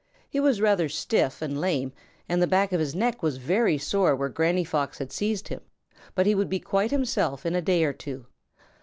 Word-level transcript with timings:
He 0.27 0.39
was 0.39 0.61
rather 0.61 0.89
stiff 0.89 1.43
and 1.43 1.61
lame, 1.61 1.93
and 2.27 2.41
the 2.41 2.47
back 2.47 2.71
of 2.71 2.79
his 2.79 2.95
neck 2.95 3.21
was 3.21 3.37
very 3.37 3.77
sore 3.77 4.15
where 4.15 4.29
Granny 4.29 4.63
Fox 4.63 4.97
had 4.97 5.11
seized 5.11 5.49
him, 5.49 5.61
but 6.15 6.25
he 6.25 6.33
would 6.33 6.49
be 6.49 6.59
quite 6.59 6.89
himself 6.89 7.45
in 7.45 7.53
a 7.53 7.61
day 7.61 7.83
or 7.83 7.93
two. 7.93 8.25